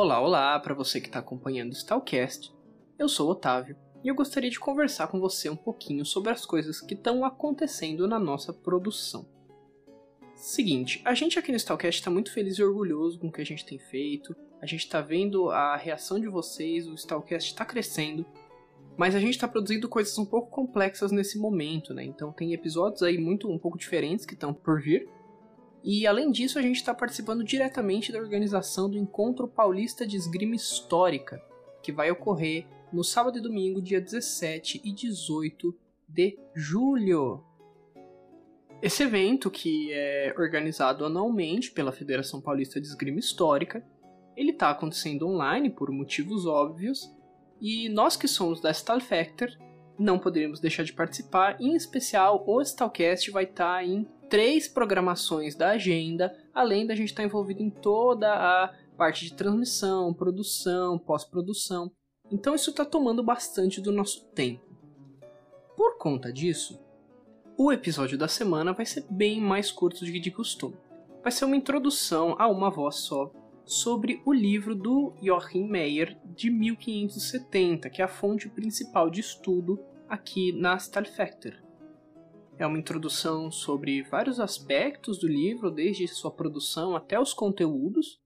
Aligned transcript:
Olá, 0.00 0.20
olá 0.20 0.60
para 0.60 0.74
você 0.74 1.00
que 1.00 1.08
está 1.08 1.18
acompanhando 1.18 1.70
o 1.70 1.76
Stalcast. 1.76 2.54
Eu 2.96 3.08
sou 3.08 3.26
o 3.26 3.32
Otávio 3.32 3.76
e 4.04 4.06
eu 4.06 4.14
gostaria 4.14 4.48
de 4.48 4.60
conversar 4.60 5.08
com 5.08 5.18
você 5.18 5.50
um 5.50 5.56
pouquinho 5.56 6.04
sobre 6.04 6.30
as 6.30 6.46
coisas 6.46 6.80
que 6.80 6.94
estão 6.94 7.24
acontecendo 7.24 8.06
na 8.06 8.16
nossa 8.16 8.52
produção. 8.52 9.28
Seguinte, 10.36 11.02
a 11.04 11.14
gente 11.14 11.36
aqui 11.36 11.50
no 11.50 11.56
Stalcast 11.56 12.00
está 12.00 12.12
muito 12.12 12.32
feliz 12.32 12.58
e 12.58 12.62
orgulhoso 12.62 13.18
com 13.18 13.26
o 13.26 13.32
que 13.32 13.40
a 13.40 13.44
gente 13.44 13.66
tem 13.66 13.76
feito. 13.76 14.36
A 14.62 14.66
gente 14.66 14.84
está 14.84 15.00
vendo 15.00 15.50
a 15.50 15.76
reação 15.76 16.20
de 16.20 16.28
vocês, 16.28 16.86
o 16.86 16.94
Stalcast 16.94 17.50
está 17.50 17.64
crescendo 17.64 18.24
mas 18.98 19.14
a 19.14 19.20
gente 19.20 19.34
está 19.34 19.46
produzindo 19.46 19.88
coisas 19.88 20.18
um 20.18 20.26
pouco 20.26 20.50
complexas 20.50 21.12
nesse 21.12 21.38
momento, 21.38 21.94
né? 21.94 22.04
Então 22.04 22.32
tem 22.32 22.52
episódios 22.52 23.00
aí 23.00 23.16
muito 23.16 23.48
um 23.48 23.56
pouco 23.56 23.78
diferentes 23.78 24.26
que 24.26 24.34
estão 24.34 24.52
por 24.52 24.82
vir. 24.82 25.08
E 25.82 26.06
além 26.06 26.30
disso, 26.30 26.58
a 26.58 26.62
gente 26.62 26.76
está 26.76 26.92
participando 26.92 27.44
diretamente 27.44 28.12
da 28.12 28.18
organização 28.18 28.90
do 28.90 28.98
Encontro 28.98 29.46
Paulista 29.46 30.06
de 30.06 30.16
Esgrima 30.16 30.54
Histórica, 30.54 31.42
que 31.82 31.92
vai 31.92 32.10
ocorrer 32.10 32.66
no 32.92 33.04
sábado 33.04 33.38
e 33.38 33.42
domingo, 33.42 33.80
dia 33.80 34.00
17 34.00 34.80
e 34.84 34.92
18 34.92 35.74
de 36.08 36.38
julho. 36.54 37.44
Esse 38.80 39.02
evento, 39.02 39.50
que 39.50 39.92
é 39.92 40.34
organizado 40.38 41.04
anualmente 41.04 41.70
pela 41.70 41.92
Federação 41.92 42.40
Paulista 42.40 42.80
de 42.80 42.86
Esgrima 42.86 43.18
Histórica, 43.18 43.84
ele 44.36 44.52
está 44.52 44.70
acontecendo 44.70 45.26
online 45.26 45.68
por 45.68 45.90
motivos 45.90 46.46
óbvios, 46.46 47.12
e 47.60 47.88
nós 47.88 48.16
que 48.16 48.28
somos 48.28 48.60
da 48.60 48.72
Style 48.72 49.00
Factor 49.00 49.50
não 49.98 50.16
poderíamos 50.16 50.60
deixar 50.60 50.84
de 50.84 50.92
participar, 50.92 51.60
em 51.60 51.74
especial 51.74 52.44
o 52.46 52.62
Stalcast 52.62 53.30
vai 53.32 53.44
estar 53.44 53.78
tá 53.78 53.84
em 53.84 54.06
três 54.28 54.68
programações 54.68 55.54
da 55.54 55.70
agenda, 55.70 56.36
além 56.54 56.86
da 56.86 56.94
gente 56.94 57.08
estar 57.08 57.22
tá 57.22 57.26
envolvido 57.26 57.62
em 57.62 57.70
toda 57.70 58.32
a 58.32 58.74
parte 58.96 59.24
de 59.24 59.34
transmissão, 59.34 60.12
produção, 60.12 60.98
pós-produção. 60.98 61.90
Então 62.30 62.54
isso 62.54 62.70
está 62.70 62.84
tomando 62.84 63.22
bastante 63.22 63.80
do 63.80 63.92
nosso 63.92 64.24
tempo. 64.34 64.66
Por 65.76 65.96
conta 65.98 66.32
disso, 66.32 66.80
o 67.56 67.72
episódio 67.72 68.18
da 68.18 68.28
semana 68.28 68.72
vai 68.72 68.84
ser 68.84 69.04
bem 69.08 69.40
mais 69.40 69.70
curto 69.70 70.04
do 70.04 70.12
que 70.12 70.20
de 70.20 70.30
costume. 70.30 70.76
Vai 71.22 71.32
ser 71.32 71.44
uma 71.44 71.56
introdução 71.56 72.36
a 72.38 72.48
uma 72.48 72.70
voz 72.70 72.96
só 72.96 73.32
sobre 73.64 74.22
o 74.24 74.32
livro 74.32 74.74
do 74.74 75.12
Joachim 75.22 75.68
Meyer 75.68 76.16
de 76.24 76.50
1570, 76.50 77.90
que 77.90 78.00
é 78.00 78.04
a 78.04 78.08
fonte 78.08 78.48
principal 78.48 79.10
de 79.10 79.20
estudo 79.20 79.78
aqui 80.08 80.52
na 80.52 80.76
Stahlfechter. 80.76 81.62
É 82.58 82.66
uma 82.66 82.78
introdução 82.78 83.52
sobre 83.52 84.02
vários 84.02 84.40
aspectos 84.40 85.16
do 85.18 85.28
livro, 85.28 85.70
desde 85.70 86.08
sua 86.08 86.28
produção 86.28 86.96
até 86.96 87.18
os 87.18 87.32
conteúdos. 87.32 88.20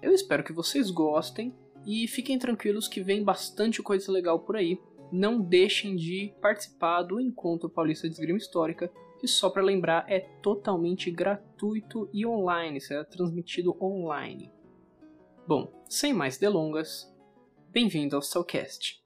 Eu 0.00 0.12
espero 0.12 0.44
que 0.44 0.52
vocês 0.52 0.88
gostem 0.88 1.52
e 1.84 2.06
fiquem 2.06 2.38
tranquilos 2.38 2.86
que 2.86 3.02
vem 3.02 3.24
bastante 3.24 3.82
coisa 3.82 4.12
legal 4.12 4.38
por 4.38 4.56
aí. 4.56 4.78
Não 5.10 5.40
deixem 5.40 5.96
de 5.96 6.32
participar 6.40 7.02
do 7.02 7.20
Encontro 7.20 7.68
Paulista 7.68 8.08
de 8.08 8.14
Esgrima 8.14 8.38
Histórica, 8.38 8.88
que 9.18 9.26
só 9.26 9.50
para 9.50 9.62
lembrar 9.62 10.04
é 10.08 10.20
totalmente 10.20 11.10
gratuito 11.10 12.08
e 12.12 12.24
online, 12.24 12.80
será 12.80 13.04
transmitido 13.04 13.76
online. 13.82 14.48
Bom, 15.44 15.84
sem 15.88 16.12
mais 16.12 16.38
delongas, 16.38 17.12
bem-vindo 17.72 18.14
ao 18.14 18.22
Cellcast. 18.22 19.01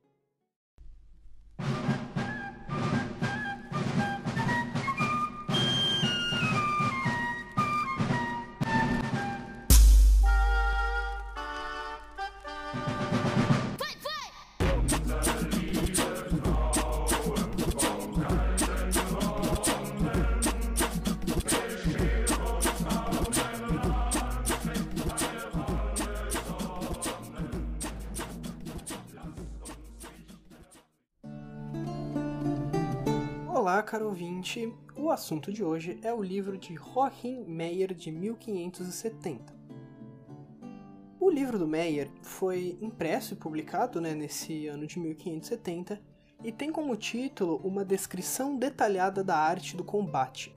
Caro 33.96 34.08
ouvinte! 34.08 34.70
O 34.94 35.10
assunto 35.10 35.50
de 35.50 35.64
hoje 35.64 35.98
é 36.02 36.12
o 36.12 36.22
livro 36.22 36.58
de 36.58 36.74
Joachim 36.74 37.44
Meyer 37.46 37.94
de 37.94 38.12
1570. 38.12 39.54
O 41.18 41.30
livro 41.30 41.58
do 41.58 41.66
Meyer 41.66 42.10
foi 42.20 42.76
impresso 42.82 43.32
e 43.32 43.38
publicado 43.38 43.98
né, 43.98 44.14
nesse 44.14 44.66
ano 44.66 44.86
de 44.86 44.98
1570 44.98 45.98
e 46.44 46.52
tem 46.52 46.70
como 46.70 46.94
título 46.94 47.56
uma 47.64 47.86
descrição 47.86 48.58
detalhada 48.58 49.24
da 49.24 49.38
arte 49.38 49.74
do 49.74 49.82
combate. 49.82 50.54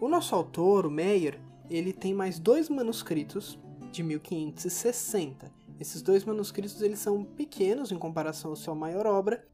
O 0.00 0.08
nosso 0.08 0.34
autor, 0.34 0.86
o 0.86 0.90
Meyer, 0.90 1.38
ele 1.68 1.92
tem 1.92 2.14
mais 2.14 2.38
dois 2.38 2.70
manuscritos 2.70 3.58
de 3.92 4.02
1560. 4.02 5.52
Esses 5.78 6.00
dois 6.00 6.24
manuscritos 6.24 6.80
eles 6.80 6.98
são 6.98 7.22
pequenos 7.22 7.92
em 7.92 7.98
comparação 7.98 8.54
à 8.54 8.56
sua 8.56 8.74
maior 8.74 9.04
obra 9.04 9.46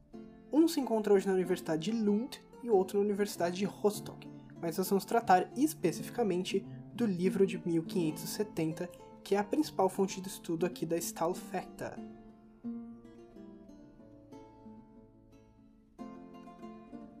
um 0.53 0.67
se 0.67 0.79
encontra 0.79 1.11
hoje 1.11 1.25
na 1.25 1.33
Universidade 1.33 1.91
de 1.91 1.97
Lund 1.97 2.39
e 2.63 2.69
outro 2.69 2.97
na 2.97 3.03
Universidade 3.03 3.57
de 3.57 3.65
Rostock, 3.65 4.29
mas 4.61 4.77
nós 4.77 4.89
vamos 4.89 5.03
tratar 5.03 5.51
especificamente 5.55 6.65
do 6.93 7.05
livro 7.05 7.45
de 7.45 7.57
1570, 7.57 8.89
que 9.23 9.35
é 9.35 9.37
a 9.37 9.43
principal 9.43 9.89
fonte 9.89 10.21
de 10.21 10.29
estudo 10.29 10.65
aqui 10.65 10.85
da 10.85 10.97
Stahlfechter. 10.97 11.93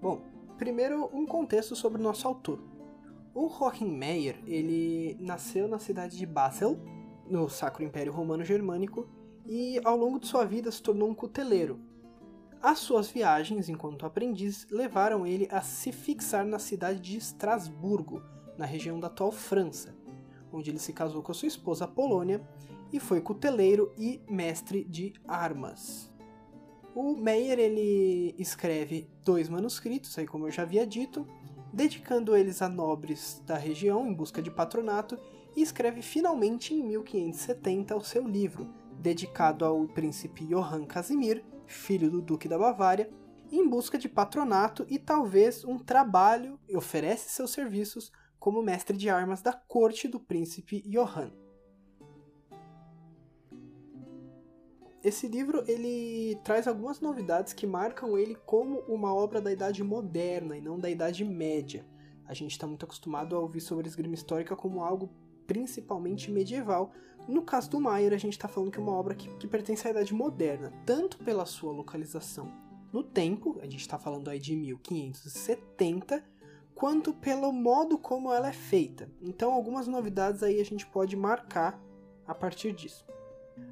Bom, 0.01 0.21
primeiro 0.57 1.09
um 1.13 1.25
contexto 1.25 1.75
sobre 1.75 1.99
o 1.99 2.03
nosso 2.03 2.27
autor. 2.27 2.59
O 3.33 3.49
Joachim 3.49 3.89
Meyer, 3.89 4.37
ele 4.45 5.17
nasceu 5.19 5.67
na 5.67 5.79
cidade 5.79 6.17
de 6.17 6.25
Basel, 6.25 6.77
no 7.27 7.49
Sacro 7.49 7.83
Império 7.83 8.13
Romano 8.13 8.43
Germânico, 8.43 9.07
e 9.45 9.81
ao 9.83 9.97
longo 9.97 10.19
de 10.19 10.27
sua 10.27 10.45
vida 10.45 10.71
se 10.71 10.81
tornou 10.81 11.09
um 11.09 11.15
cuteleiro, 11.15 11.79
as 12.63 12.79
suas 12.79 13.09
viagens 13.11 13.67
enquanto 13.67 14.05
aprendiz 14.05 14.65
levaram 14.71 15.27
ele 15.27 15.49
a 15.51 15.61
se 15.61 15.91
fixar 15.91 16.45
na 16.45 16.57
cidade 16.57 17.01
de 17.01 17.17
Estrasburgo, 17.17 18.23
na 18.57 18.65
região 18.65 18.97
da 19.01 19.07
atual 19.07 19.33
França, 19.33 19.93
onde 20.49 20.71
ele 20.71 20.79
se 20.79 20.93
casou 20.93 21.21
com 21.21 21.33
sua 21.33 21.49
esposa 21.49 21.85
Polônia 21.85 22.41
e 22.93 23.01
foi 23.01 23.19
cuteleiro 23.19 23.91
e 23.97 24.21
mestre 24.29 24.85
de 24.85 25.11
armas. 25.27 26.09
O 26.95 27.17
Meyer 27.17 27.59
ele 27.59 28.33
escreve 28.37 29.09
dois 29.25 29.49
manuscritos, 29.49 30.17
aí 30.17 30.25
como 30.25 30.47
eu 30.47 30.51
já 30.51 30.61
havia 30.61 30.87
dito, 30.87 31.27
dedicando 31.73 32.33
eles 32.33 32.61
a 32.61 32.69
nobres 32.69 33.41
da 33.45 33.57
região 33.57 34.07
em 34.07 34.13
busca 34.13 34.41
de 34.41 34.49
patronato, 34.49 35.19
e 35.53 35.61
escreve 35.61 36.01
finalmente 36.01 36.73
em 36.73 36.81
1570 36.81 37.95
o 37.95 38.01
seu 38.01 38.25
livro, 38.25 38.73
dedicado 38.99 39.65
ao 39.65 39.85
príncipe 39.85 40.45
Johann 40.45 40.85
Casimir, 40.85 41.43
filho 41.65 42.09
do 42.09 42.21
Duque 42.21 42.47
da 42.47 42.57
Bavária, 42.57 43.09
em 43.51 43.67
busca 43.67 43.97
de 43.97 44.09
patronato 44.09 44.85
e 44.89 44.97
talvez 44.97 45.63
um 45.63 45.77
trabalho 45.77 46.59
e 46.67 46.75
oferece 46.75 47.29
seus 47.29 47.51
serviços 47.51 48.11
como 48.39 48.61
mestre 48.61 48.97
de 48.97 49.09
armas 49.09 49.41
da 49.41 49.53
corte 49.53 50.07
do 50.07 50.19
príncipe 50.19 50.81
Johann. 50.87 51.31
Esse 55.03 55.27
livro 55.27 55.63
ele 55.67 56.39
traz 56.43 56.67
algumas 56.67 57.01
novidades 57.01 57.51
que 57.51 57.67
marcam 57.67 58.17
ele 58.17 58.35
como 58.45 58.79
uma 58.87 59.13
obra 59.13 59.41
da 59.41 59.51
Idade 59.51 59.83
Moderna 59.83 60.57
e 60.57 60.61
não 60.61 60.79
da 60.79 60.89
Idade 60.89 61.25
Média. 61.25 61.85
A 62.25 62.33
gente 62.33 62.51
está 62.51 62.65
muito 62.65 62.85
acostumado 62.85 63.35
a 63.35 63.39
ouvir 63.39 63.59
sobre 63.59 63.87
esgrima 63.87 64.15
histórica 64.15 64.55
como 64.55 64.81
algo 64.81 65.09
principalmente 65.45 66.31
medieval, 66.31 66.91
no 67.27 67.41
caso 67.41 67.69
do 67.69 67.79
Maier, 67.79 68.13
a 68.13 68.17
gente 68.17 68.33
está 68.33 68.47
falando 68.47 68.71
que 68.71 68.79
é 68.79 68.81
uma 68.81 68.93
obra 68.93 69.15
que, 69.15 69.29
que, 69.35 69.47
pertence 69.47 69.87
à 69.87 69.91
Idade 69.91 70.13
Moderna, 70.13 70.73
tanto 70.85 71.17
pela 71.17 71.45
sua 71.45 71.71
localização 71.71 72.51
no 72.91 73.01
tempo, 73.01 73.57
a 73.59 73.65
gente 73.65 73.81
está 73.81 73.97
falando 73.97 74.29
aí 74.29 74.39
de 74.39 74.55
1570, 74.55 76.23
quanto 76.75 77.11
pelo 77.13 77.51
modo 77.51 77.97
como 77.97 78.31
ela 78.31 78.49
é 78.49 78.53
feita. 78.53 79.09
Então, 79.19 79.51
algumas 79.51 79.87
novidades 79.87 80.43
aí 80.43 80.61
a 80.61 80.65
gente 80.65 80.85
pode 80.85 81.15
marcar 81.15 81.81
a 82.27 82.35
partir 82.35 82.71
disso. 82.71 83.05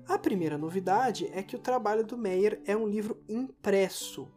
A 0.07 0.17
primeira 0.17 0.57
novidade 0.57 1.29
é 1.33 1.43
que 1.43 1.55
o 1.55 1.59
trabalho 1.59 2.03
do 2.03 2.17
Meyer 2.17 2.61
é 2.65 2.75
um 2.75 2.87
livro 2.87 3.23
impresso. 3.29 4.27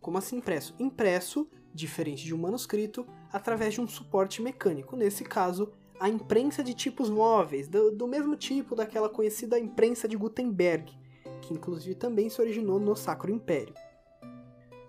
Como 0.00 0.18
assim 0.18 0.38
impresso? 0.38 0.74
Impresso, 0.78 1.48
diferente 1.72 2.24
de 2.24 2.34
um 2.34 2.38
manuscrito, 2.38 3.06
através 3.32 3.74
de 3.74 3.80
um 3.80 3.86
suporte 3.86 4.42
mecânico. 4.42 4.96
Nesse 4.96 5.24
caso, 5.24 5.72
a 6.00 6.08
imprensa 6.08 6.62
de 6.62 6.74
tipos 6.74 7.10
móveis, 7.10 7.68
do, 7.68 7.90
do 7.90 8.06
mesmo 8.06 8.36
tipo 8.36 8.74
daquela 8.74 9.08
conhecida 9.08 9.58
imprensa 9.58 10.06
de 10.06 10.16
Gutenberg, 10.16 10.92
que 11.42 11.52
inclusive 11.54 11.94
também 11.94 12.28
se 12.28 12.40
originou 12.40 12.78
no 12.78 12.94
Sacro 12.96 13.30
Império. 13.30 13.74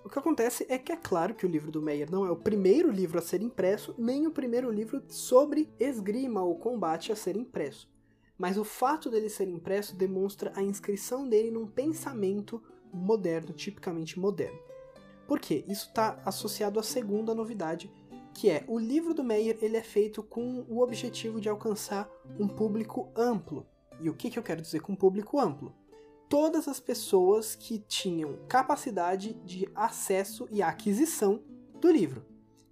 O 0.04 0.10
que 0.10 0.18
acontece 0.18 0.66
é 0.70 0.78
que 0.78 0.92
é 0.92 0.96
claro 0.96 1.36
que 1.36 1.46
o 1.46 1.50
livro 1.50 1.72
do 1.72 1.82
Meyer 1.82 2.10
não 2.10 2.26
é 2.26 2.32
o 2.32 2.36
primeiro 2.36 2.90
livro 2.92 3.20
a 3.20 3.22
ser 3.22 3.42
impresso, 3.42 3.94
nem 3.98 4.26
o 4.26 4.32
primeiro 4.32 4.72
livro 4.72 5.04
sobre 5.08 5.70
esgrima 5.80 6.42
ou 6.42 6.56
combate 6.56 7.12
a 7.12 7.16
ser 7.16 7.36
impresso. 7.36 7.88
mas 8.40 8.58
o 8.58 8.64
fato 8.64 9.10
dele 9.10 9.30
ser 9.30 9.50
impresso 9.50 9.98
demonstra 9.98 10.54
a 10.56 10.64
inscrição 10.64 11.28
dele 11.28 11.52
num 11.52 11.68
pensamento 11.68 12.64
moderno, 12.92 13.52
tipicamente 13.52 14.18
moderno. 14.18 14.58
Por 15.28 15.40
quê? 15.40 15.66
Isso 15.68 15.90
está 15.90 16.20
associado 16.26 16.80
à 16.80 16.84
segunda 16.84 17.36
novidade, 17.36 17.92
que 18.40 18.50
é 18.50 18.64
o 18.70 18.80
livro 18.80 19.14
do 19.14 19.22
Meyer 19.22 19.58
ele 19.62 19.76
é 19.76 19.84
feito 19.84 20.24
com 20.24 20.64
o 20.70 20.80
objetivo 20.82 21.42
de 21.42 21.50
alcançar 21.50 22.10
um 22.40 22.48
público 22.48 23.12
amplo. 23.14 23.68
E 24.00 24.10
o 24.10 24.14
que, 24.14 24.30
que 24.30 24.40
eu 24.40 24.44
quero 24.44 24.62
dizer 24.62 24.80
com 24.80 24.96
público 24.96 25.38
amplo? 25.38 25.76
Todas 26.30 26.66
as 26.66 26.80
pessoas 26.80 27.54
que 27.54 27.80
tinham 27.80 28.40
capacidade 28.48 29.34
de 29.44 29.68
acesso 29.76 30.48
e 30.50 30.62
aquisição 30.62 31.44
do 31.82 31.92
livro. 31.92 32.26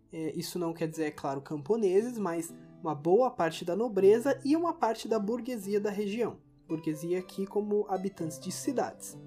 É, 0.10 0.31
isso 0.38 0.58
não 0.58 0.74
quer 0.74 0.88
dizer, 0.88 1.04
é 1.04 1.12
claro, 1.12 1.42
camponeses, 1.42 2.18
mas 2.18 2.54
uma 2.81 2.96
boa 2.96 3.30
parte 3.30 3.66
da 3.66 3.75
nobreza 3.75 4.40
e 4.46 4.56
uma 4.56 4.74
parte 4.74 5.06
da 5.06 5.20
burguesia 5.20 5.81
da 5.81 5.90
região. 5.90 6.38
Burguesia 6.66 7.20
aqui 7.20 7.46
como 7.46 7.86
habitantes 7.90 8.40
de 8.40 8.54
cidades. 8.54 9.18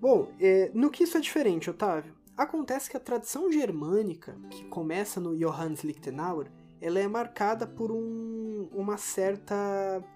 Bom, 0.00 0.28
é, 0.40 0.70
no 0.72 0.90
que 0.90 1.04
isso 1.04 1.18
é 1.18 1.20
diferente, 1.20 1.68
Otávio? 1.68 2.21
Acontece 2.36 2.88
que 2.88 2.96
a 2.96 3.00
tradição 3.00 3.52
germânica, 3.52 4.36
que 4.50 4.64
começa 4.64 5.20
no 5.20 5.36
Johannes 5.36 5.84
Lichtenauer, 5.84 6.50
ela 6.80 6.98
é 6.98 7.06
marcada 7.06 7.66
por 7.66 7.92
um, 7.92 8.68
uma 8.72 8.96
certa 8.96 9.54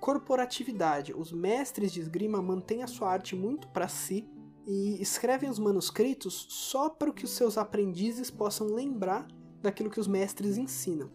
corporatividade. 0.01 1.15
Os 1.15 1.31
mestres 1.31 1.93
de 1.93 2.01
esgrima 2.01 2.43
mantêm 2.43 2.83
a 2.83 2.87
sua 2.89 3.13
arte 3.13 3.37
muito 3.37 3.69
para 3.69 3.87
si 3.87 4.29
e 4.67 5.01
escrevem 5.01 5.49
os 5.49 5.61
manuscritos 5.61 6.47
só 6.49 6.89
para 6.89 7.13
que 7.13 7.25
os 7.25 7.31
seus 7.31 7.57
aprendizes 7.57 8.31
possam 8.31 8.67
lembrar 8.67 9.29
daquilo 9.63 9.91
que 9.91 10.01
os 10.01 10.09
mestres 10.09 10.59
ensinam, 10.59 11.11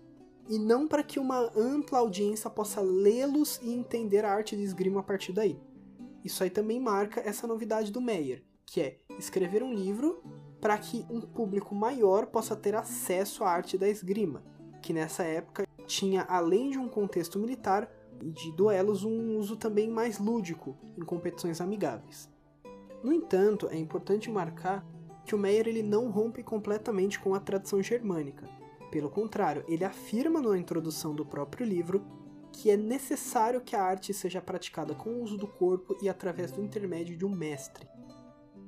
e 0.49 0.57
não 0.57 0.87
para 0.87 1.03
que 1.03 1.19
uma 1.19 1.51
ampla 1.55 1.99
audiência 1.99 2.49
possa 2.49 2.79
lê-los 2.79 3.59
e 3.61 3.73
entender 3.73 4.23
a 4.23 4.31
arte 4.31 4.55
de 4.55 4.63
esgrima 4.63 5.01
a 5.01 5.03
partir 5.03 5.33
daí. 5.33 5.59
Isso 6.23 6.43
aí 6.43 6.49
também 6.49 6.79
marca 6.79 7.19
essa 7.21 7.45
novidade 7.45 7.91
do 7.91 8.01
Meyer, 8.01 8.43
que 8.65 8.79
é 8.79 8.99
escrever 9.19 9.63
um 9.63 9.73
livro 9.73 10.23
para 10.61 10.77
que 10.77 11.03
um 11.09 11.19
público 11.19 11.73
maior 11.73 12.27
possa 12.27 12.55
ter 12.55 12.75
acesso 12.75 13.43
à 13.43 13.49
arte 13.49 13.77
da 13.77 13.89
esgrima, 13.89 14.43
que 14.81 14.93
nessa 14.93 15.23
época 15.23 15.67
tinha, 15.87 16.21
além 16.21 16.69
de 16.69 16.77
um 16.77 16.87
contexto 16.87 17.39
militar 17.39 17.91
e 18.21 18.29
de 18.29 18.51
duelos, 18.51 19.03
um 19.03 19.37
uso 19.37 19.57
também 19.57 19.89
mais 19.89 20.19
lúdico 20.19 20.77
em 20.95 21.01
competições 21.01 21.59
amigáveis. 21.59 22.29
No 23.03 23.11
entanto, 23.11 23.67
é 23.71 23.77
importante 23.77 24.29
marcar 24.29 24.85
que 25.25 25.33
o 25.33 25.37
Meyer 25.37 25.67
ele 25.67 25.81
não 25.81 26.09
rompe 26.09 26.43
completamente 26.43 27.19
com 27.19 27.33
a 27.33 27.39
tradição 27.39 27.81
germânica. 27.81 28.47
Pelo 28.91 29.09
contrário, 29.09 29.63
ele 29.67 29.83
afirma 29.83 30.41
na 30.41 30.57
introdução 30.57 31.15
do 31.15 31.25
próprio 31.25 31.65
livro 31.65 32.05
que 32.51 32.69
é 32.69 32.77
necessário 32.77 33.61
que 33.61 33.75
a 33.75 33.83
arte 33.83 34.13
seja 34.13 34.41
praticada 34.41 34.93
com 34.93 35.09
o 35.09 35.23
uso 35.23 35.37
do 35.37 35.47
corpo 35.47 35.97
e 36.01 36.09
através 36.09 36.51
do 36.51 36.61
intermédio 36.61 37.17
de 37.17 37.25
um 37.25 37.29
mestre. 37.29 37.87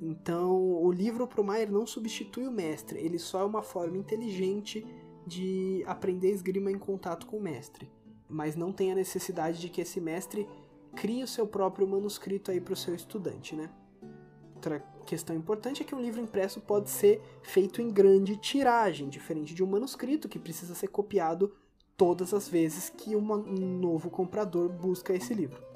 Então, 0.01 0.83
o 0.83 0.91
livro 0.91 1.27
para 1.27 1.41
o 1.41 1.43
Maier 1.43 1.71
não 1.71 1.85
substitui 1.85 2.47
o 2.47 2.51
mestre, 2.51 2.99
ele 2.99 3.17
só 3.17 3.41
é 3.41 3.45
uma 3.45 3.61
forma 3.61 3.97
inteligente 3.97 4.85
de 5.25 5.83
aprender 5.87 6.31
esgrima 6.31 6.71
em 6.71 6.77
contato 6.77 7.25
com 7.25 7.37
o 7.37 7.41
mestre, 7.41 7.89
mas 8.27 8.55
não 8.55 8.71
tem 8.71 8.91
a 8.91 8.95
necessidade 8.95 9.59
de 9.59 9.69
que 9.69 9.81
esse 9.81 10.01
mestre 10.01 10.47
crie 10.95 11.23
o 11.23 11.27
seu 11.27 11.47
próprio 11.47 11.87
manuscrito 11.87 12.51
aí 12.51 12.59
para 12.59 12.73
o 12.73 12.77
seu 12.77 12.93
estudante, 12.93 13.55
né? 13.55 13.69
Outra 14.55 14.79
questão 15.05 15.35
importante 15.35 15.81
é 15.81 15.85
que 15.85 15.95
um 15.95 16.01
livro 16.01 16.21
impresso 16.21 16.61
pode 16.61 16.89
ser 16.89 17.21
feito 17.41 17.81
em 17.81 17.89
grande 17.89 18.37
tiragem, 18.37 19.09
diferente 19.09 19.53
de 19.53 19.63
um 19.63 19.67
manuscrito 19.67 20.29
que 20.29 20.39
precisa 20.39 20.73
ser 20.75 20.87
copiado 20.87 21.53
todas 21.97 22.33
as 22.33 22.47
vezes 22.47 22.89
que 22.89 23.15
um 23.15 23.21
novo 23.79 24.09
comprador 24.09 24.69
busca 24.69 25.13
esse 25.13 25.33
livro. 25.33 25.72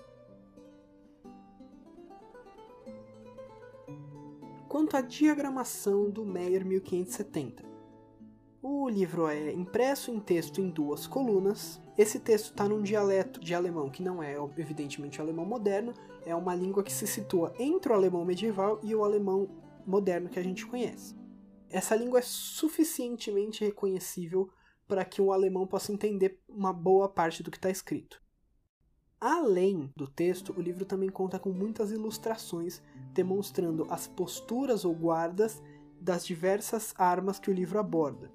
Quanto 4.78 4.96
à 4.96 5.02
diagramação 5.02 6.08
do 6.08 6.24
Meyer 6.24 6.64
1570. 6.64 7.66
O 8.62 8.88
livro 8.88 9.28
é 9.28 9.52
impresso 9.52 10.12
em 10.12 10.20
texto 10.20 10.62
em 10.62 10.70
duas 10.70 11.08
colunas. 11.08 11.82
Esse 11.98 12.20
texto 12.20 12.52
está 12.52 12.70
num 12.70 12.84
dialeto 12.84 13.40
de 13.40 13.56
alemão 13.56 13.90
que 13.90 14.04
não 14.04 14.22
é, 14.22 14.36
evidentemente, 14.56 15.18
o 15.18 15.24
alemão 15.24 15.48
moderno, 15.48 15.96
é 16.24 16.36
uma 16.36 16.54
língua 16.54 16.84
que 16.84 16.94
se 16.94 17.08
situa 17.08 17.56
entre 17.58 17.92
o 17.92 17.96
alemão 17.96 18.24
medieval 18.24 18.80
e 18.84 18.94
o 18.94 19.04
alemão 19.04 19.50
moderno 19.84 20.30
que 20.30 20.38
a 20.38 20.44
gente 20.44 20.64
conhece. 20.64 21.16
Essa 21.72 21.96
língua 21.96 22.20
é 22.20 22.24
suficientemente 22.24 23.66
reconhecível 23.66 24.48
para 24.88 25.04
que 25.04 25.24
o 25.24 25.34
alemão 25.34 25.66
possa 25.66 25.92
entender 25.92 26.40
uma 26.48 26.72
boa 26.72 27.10
parte 27.10 27.42
do 27.42 27.50
que 27.50 27.58
está 27.58 27.72
escrito. 27.72 28.22
Além 29.20 29.92
do 29.96 30.08
texto, 30.08 30.54
o 30.56 30.62
livro 30.62 30.86
também 30.86 31.10
conta 31.10 31.40
com 31.40 31.50
muitas 31.50 31.92
ilustrações 31.92 32.82
demonstrando 33.14 33.88
as 33.90 34.06
posturas 34.06 34.86
ou 34.86 34.94
guardas 34.94 35.62
das 36.00 36.24
diversas 36.24 36.94
armas 36.96 37.40
que 37.40 37.50
o 37.50 37.54
livro 37.54 37.80
aborda. 37.80 38.32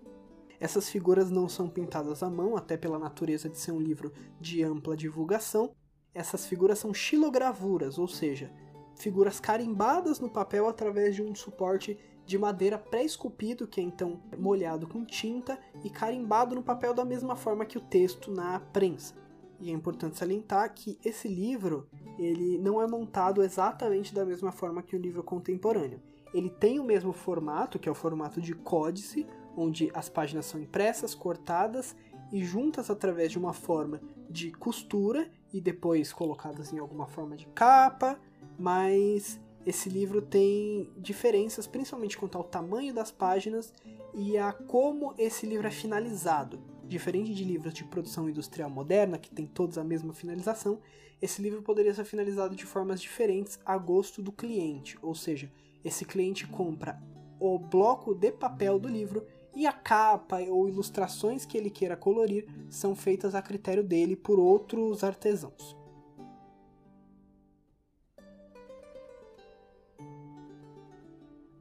Essas 0.58 0.88
figuras 0.88 1.30
não 1.30 1.48
são 1.48 1.68
pintadas 1.68 2.20
à 2.20 2.28
mão, 2.28 2.56
até 2.56 2.76
pela 2.76 2.98
natureza 2.98 3.48
de 3.48 3.58
ser 3.58 3.70
um 3.70 3.80
livro 3.80 4.12
de 4.40 4.62
ampla 4.64 4.96
divulgação. 4.96 5.72
Essas 6.12 6.46
figuras 6.46 6.80
são 6.80 6.92
xilogravuras, 6.92 7.96
ou 7.96 8.08
seja, 8.08 8.52
figuras 8.96 9.38
carimbadas 9.38 10.18
no 10.18 10.28
papel 10.28 10.68
através 10.68 11.14
de 11.14 11.22
um 11.22 11.32
suporte 11.32 11.96
de 12.26 12.36
madeira 12.36 12.76
pré-esculpido, 12.76 13.68
que 13.68 13.80
é 13.80 13.84
então 13.84 14.20
molhado 14.36 14.88
com 14.88 15.04
tinta 15.04 15.58
e 15.84 15.90
carimbado 15.90 16.56
no 16.56 16.62
papel 16.62 16.92
da 16.92 17.04
mesma 17.04 17.36
forma 17.36 17.64
que 17.64 17.78
o 17.78 17.80
texto 17.80 18.32
na 18.32 18.58
prensa. 18.58 19.21
E 19.62 19.70
é 19.70 19.72
importante 19.72 20.18
salientar 20.18 20.74
que 20.74 20.98
esse 21.04 21.28
livro 21.28 21.86
ele 22.18 22.58
não 22.58 22.82
é 22.82 22.86
montado 22.88 23.44
exatamente 23.44 24.12
da 24.12 24.24
mesma 24.24 24.50
forma 24.50 24.82
que 24.82 24.96
o 24.96 24.98
livro 24.98 25.22
contemporâneo. 25.22 26.02
Ele 26.34 26.50
tem 26.50 26.80
o 26.80 26.84
mesmo 26.84 27.12
formato, 27.12 27.78
que 27.78 27.88
é 27.88 27.92
o 27.92 27.94
formato 27.94 28.40
de 28.40 28.56
códice, 28.56 29.24
onde 29.56 29.88
as 29.94 30.08
páginas 30.08 30.46
são 30.46 30.60
impressas, 30.60 31.14
cortadas 31.14 31.94
e 32.32 32.44
juntas 32.44 32.90
através 32.90 33.30
de 33.30 33.38
uma 33.38 33.52
forma 33.52 34.00
de 34.28 34.50
costura 34.50 35.30
e 35.52 35.60
depois 35.60 36.12
colocadas 36.12 36.72
em 36.72 36.80
alguma 36.80 37.06
forma 37.06 37.36
de 37.36 37.46
capa, 37.46 38.18
mas 38.58 39.38
esse 39.64 39.88
livro 39.88 40.20
tem 40.20 40.90
diferenças, 40.98 41.68
principalmente 41.68 42.18
quanto 42.18 42.36
ao 42.36 42.42
tamanho 42.42 42.92
das 42.92 43.12
páginas 43.12 43.72
e 44.12 44.36
a 44.36 44.52
como 44.52 45.14
esse 45.16 45.46
livro 45.46 45.68
é 45.68 45.70
finalizado. 45.70 46.71
Diferente 46.88 47.34
de 47.34 47.44
livros 47.44 47.72
de 47.72 47.84
produção 47.84 48.28
industrial 48.28 48.68
moderna, 48.68 49.18
que 49.18 49.30
tem 49.30 49.46
todos 49.46 49.78
a 49.78 49.84
mesma 49.84 50.12
finalização, 50.12 50.80
esse 51.20 51.40
livro 51.40 51.62
poderia 51.62 51.94
ser 51.94 52.04
finalizado 52.04 52.56
de 52.56 52.66
formas 52.66 53.00
diferentes 53.00 53.58
a 53.64 53.78
gosto 53.78 54.20
do 54.20 54.32
cliente, 54.32 54.98
ou 55.00 55.14
seja, 55.14 55.50
esse 55.84 56.04
cliente 56.04 56.46
compra 56.46 57.00
o 57.38 57.58
bloco 57.58 58.14
de 58.14 58.30
papel 58.30 58.78
do 58.78 58.88
livro 58.88 59.26
e 59.54 59.66
a 59.66 59.72
capa 59.72 60.40
ou 60.40 60.68
ilustrações 60.68 61.44
que 61.44 61.58
ele 61.58 61.70
queira 61.70 61.96
colorir 61.96 62.46
são 62.70 62.94
feitas 62.94 63.34
a 63.34 63.42
critério 63.42 63.82
dele 63.82 64.16
por 64.16 64.38
outros 64.38 65.04
artesãos. 65.04 65.76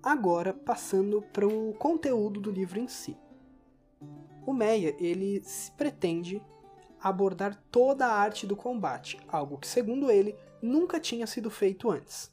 Agora, 0.03 0.51
passando 0.53 1.22
para 1.22 1.48
o 1.48 1.74
conteúdo 1.74 2.39
do 2.39 2.50
livro 2.50 2.79
em 2.79 2.88
si. 2.88 3.15
O 4.45 4.53
Meia, 4.53 4.95
ele 5.00 5.41
se 5.41 5.71
pretende 5.71 6.41
abordar 7.01 7.55
toda 7.71 8.05
a 8.05 8.13
arte 8.13 8.45
do 8.45 8.55
combate, 8.55 9.19
algo 9.27 9.57
que, 9.57 9.67
segundo 9.67 10.12
ele, 10.12 10.36
nunca 10.62 11.00
tinha 11.00 11.25
sido 11.25 11.50
feito 11.50 11.89
antes. 11.89 12.31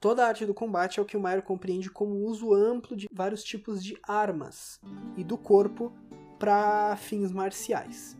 Toda 0.00 0.24
a 0.24 0.28
arte 0.28 0.44
do 0.44 0.52
combate 0.52 0.98
é 0.98 1.02
o 1.02 1.06
que 1.06 1.16
o 1.16 1.20
Meyer 1.20 1.42
compreende 1.42 1.88
como 1.88 2.26
uso 2.26 2.52
amplo 2.52 2.96
de 2.96 3.08
vários 3.12 3.44
tipos 3.44 3.82
de 3.84 3.96
armas 4.02 4.80
e 5.16 5.22
do 5.22 5.38
corpo 5.38 5.92
para 6.40 6.96
fins 6.96 7.30
marciais. 7.30 8.16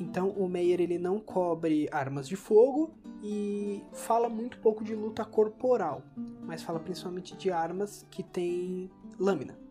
Então 0.00 0.30
o 0.30 0.48
Meyer 0.48 0.80
ele 0.80 0.98
não 0.98 1.20
cobre 1.20 1.88
armas 1.92 2.26
de 2.26 2.36
fogo 2.36 2.94
e 3.22 3.82
fala 3.92 4.28
muito 4.28 4.58
pouco 4.60 4.82
de 4.82 4.94
luta 4.94 5.24
corporal, 5.24 6.02
mas 6.40 6.62
fala 6.62 6.80
principalmente 6.80 7.36
de 7.36 7.50
armas 7.50 8.06
que 8.10 8.22
têm 8.22 8.90
lâmina. 9.18 9.63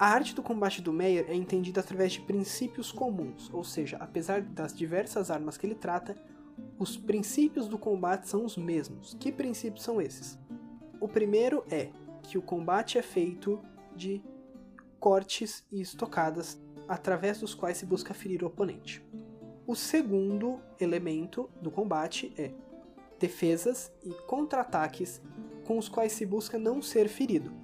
A 0.00 0.06
arte 0.06 0.34
do 0.34 0.42
combate 0.42 0.80
do 0.80 0.94
Meyer 0.94 1.26
é 1.28 1.34
entendida 1.34 1.80
através 1.80 2.12
de 2.12 2.22
princípios 2.22 2.90
comuns, 2.90 3.50
ou 3.52 3.62
seja, 3.62 3.98
apesar 3.98 4.40
das 4.40 4.72
diversas 4.72 5.30
armas 5.30 5.58
que 5.58 5.66
ele 5.66 5.74
trata, 5.74 6.16
os 6.78 6.96
princípios 6.96 7.68
do 7.68 7.76
combate 7.76 8.26
são 8.26 8.46
os 8.46 8.56
mesmos. 8.56 9.12
Que 9.20 9.30
princípios 9.30 9.84
são 9.84 10.00
esses? 10.00 10.38
O 10.98 11.06
primeiro 11.06 11.62
é 11.70 11.90
que 12.22 12.38
o 12.38 12.42
combate 12.42 12.96
é 12.96 13.02
feito 13.02 13.60
de 13.94 14.24
cortes 14.98 15.66
e 15.70 15.82
estocadas 15.82 16.58
através 16.88 17.40
dos 17.40 17.54
quais 17.54 17.76
se 17.76 17.84
busca 17.84 18.14
ferir 18.14 18.42
o 18.42 18.46
oponente. 18.46 19.04
O 19.66 19.76
segundo 19.76 20.62
elemento 20.80 21.50
do 21.60 21.70
combate 21.70 22.32
é 22.38 22.52
defesas 23.18 23.92
e 24.02 24.14
contra-ataques 24.26 25.20
com 25.66 25.76
os 25.76 25.90
quais 25.90 26.12
se 26.12 26.24
busca 26.24 26.58
não 26.58 26.80
ser 26.80 27.06
ferido. 27.06 27.59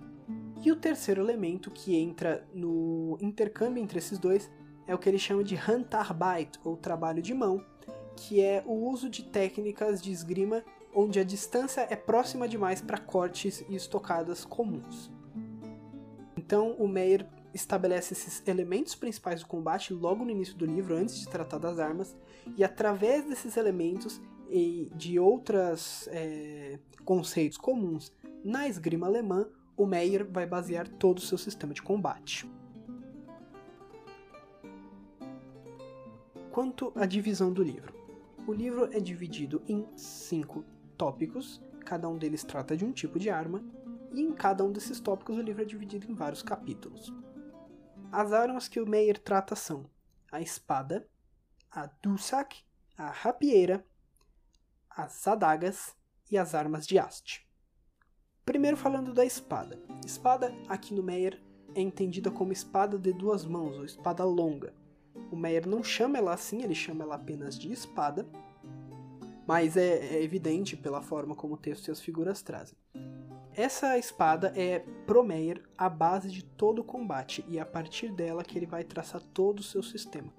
E 0.62 0.72
o 0.72 0.76
terceiro 0.76 1.20
elemento 1.20 1.70
que 1.70 1.96
entra 1.96 2.46
no 2.54 3.18
intercâmbio 3.20 3.82
entre 3.82 3.98
esses 3.98 4.18
dois 4.18 4.50
é 4.86 4.94
o 4.94 4.98
que 4.98 5.08
ele 5.08 5.18
chama 5.18 5.44
de 5.44 5.54
Handarbeit, 5.54 6.58
ou 6.64 6.76
trabalho 6.76 7.20
de 7.20 7.34
mão, 7.34 7.64
que 8.16 8.40
é 8.40 8.62
o 8.66 8.88
uso 8.88 9.10
de 9.10 9.22
técnicas 9.24 10.00
de 10.00 10.10
esgrima 10.10 10.64
onde 10.94 11.20
a 11.20 11.24
distância 11.24 11.86
é 11.90 11.94
próxima 11.94 12.48
demais 12.48 12.80
para 12.80 12.98
cortes 12.98 13.62
e 13.68 13.76
estocadas 13.76 14.44
comuns. 14.44 15.10
Então 16.36 16.72
o 16.78 16.88
Meyer 16.88 17.28
estabelece 17.52 18.14
esses 18.14 18.42
elementos 18.46 18.94
principais 18.94 19.40
do 19.40 19.46
combate 19.46 19.92
logo 19.92 20.24
no 20.24 20.30
início 20.30 20.54
do 20.54 20.64
livro, 20.64 20.94
antes 20.94 21.18
de 21.18 21.28
tratar 21.28 21.58
das 21.58 21.78
armas, 21.78 22.16
e 22.56 22.64
através 22.64 23.24
desses 23.24 23.56
elementos 23.56 24.20
e 24.48 24.90
de 24.94 25.18
outros 25.18 26.08
é, 26.12 26.78
conceitos 27.04 27.58
comuns 27.58 28.12
na 28.44 28.68
esgrima 28.68 29.06
alemã, 29.06 29.48
o 29.76 29.86
Meyer 29.86 30.26
vai 30.26 30.46
basear 30.46 30.88
todo 30.88 31.18
o 31.18 31.22
seu 31.22 31.36
sistema 31.36 31.74
de 31.74 31.82
combate. 31.82 32.50
Quanto 36.50 36.90
à 36.96 37.04
divisão 37.04 37.52
do 37.52 37.62
livro, 37.62 37.94
o 38.46 38.52
livro 38.52 38.88
é 38.90 38.98
dividido 38.98 39.62
em 39.68 39.86
cinco 39.94 40.64
tópicos, 40.96 41.60
cada 41.84 42.08
um 42.08 42.16
deles 42.16 42.42
trata 42.42 42.76
de 42.76 42.84
um 42.84 42.92
tipo 42.92 43.18
de 43.18 43.28
arma, 43.28 43.62
e 44.12 44.22
em 44.22 44.32
cada 44.32 44.64
um 44.64 44.72
desses 44.72 44.98
tópicos 44.98 45.36
o 45.36 45.42
livro 45.42 45.60
é 45.60 45.64
dividido 45.66 46.10
em 46.10 46.14
vários 46.14 46.42
capítulos. 46.42 47.12
As 48.10 48.32
armas 48.32 48.68
que 48.68 48.80
o 48.80 48.88
Meyer 48.88 49.18
trata 49.18 49.54
são 49.54 49.84
a 50.32 50.40
espada, 50.40 51.06
a 51.70 51.86
Dussak, 52.02 52.62
a 52.96 53.10
rapieira, 53.10 53.84
as 54.88 55.28
adagas 55.28 55.94
e 56.30 56.38
as 56.38 56.54
armas 56.54 56.86
de 56.86 56.98
haste. 56.98 57.45
Primeiro 58.46 58.76
falando 58.76 59.12
da 59.12 59.24
espada. 59.24 59.76
Espada, 60.06 60.54
aqui 60.68 60.94
no 60.94 61.02
Meyer, 61.02 61.42
é 61.74 61.80
entendida 61.80 62.30
como 62.30 62.52
espada 62.52 62.96
de 62.96 63.12
duas 63.12 63.44
mãos, 63.44 63.76
ou 63.76 63.84
espada 63.84 64.24
longa. 64.24 64.72
O 65.32 65.36
Meyer 65.36 65.66
não 65.66 65.82
chama 65.82 66.16
ela 66.16 66.32
assim, 66.32 66.62
ele 66.62 66.74
chama 66.74 67.02
ela 67.02 67.16
apenas 67.16 67.58
de 67.58 67.72
espada, 67.72 68.24
mas 69.48 69.76
é, 69.76 69.98
é 70.14 70.22
evidente 70.22 70.76
pela 70.76 71.02
forma 71.02 71.34
como 71.34 71.54
o 71.54 71.58
texto 71.58 71.88
e 71.88 71.90
as 71.90 72.00
figuras 72.00 72.40
trazem. 72.40 72.78
Essa 73.52 73.98
espada 73.98 74.52
é 74.54 74.78
pro 75.04 75.24
Meyer 75.24 75.64
a 75.76 75.88
base 75.88 76.30
de 76.30 76.44
todo 76.44 76.78
o 76.78 76.84
combate 76.84 77.44
e 77.48 77.58
é 77.58 77.60
a 77.60 77.66
partir 77.66 78.12
dela 78.12 78.44
que 78.44 78.56
ele 78.56 78.66
vai 78.66 78.84
traçar 78.84 79.20
todo 79.34 79.58
o 79.58 79.64
seu 79.64 79.82
sistema. 79.82 80.32